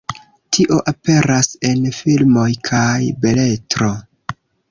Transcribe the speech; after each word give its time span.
Tio 0.55 0.77
aperas 0.91 1.49
en 1.69 1.83
filmoj 1.99 2.47
kaj 2.71 2.97
beletro. 3.27 3.93